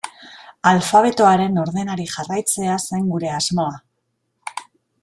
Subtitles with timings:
[0.69, 4.61] Alfabetoaren ordenari jarraitzea zen gure asmoa.